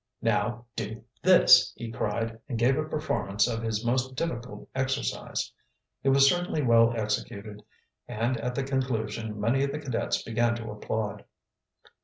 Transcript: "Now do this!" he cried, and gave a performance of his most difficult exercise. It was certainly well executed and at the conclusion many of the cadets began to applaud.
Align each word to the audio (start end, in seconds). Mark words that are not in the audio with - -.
"Now 0.23 0.65
do 0.75 1.03
this!" 1.21 1.73
he 1.77 1.91
cried, 1.91 2.39
and 2.49 2.57
gave 2.57 2.75
a 2.75 2.85
performance 2.85 3.47
of 3.47 3.61
his 3.61 3.85
most 3.85 4.15
difficult 4.15 4.67
exercise. 4.73 5.53
It 6.01 6.09
was 6.09 6.27
certainly 6.27 6.63
well 6.63 6.91
executed 6.99 7.61
and 8.07 8.35
at 8.37 8.55
the 8.55 8.63
conclusion 8.63 9.39
many 9.39 9.63
of 9.63 9.71
the 9.71 9.77
cadets 9.79 10.23
began 10.23 10.55
to 10.55 10.71
applaud. 10.71 11.25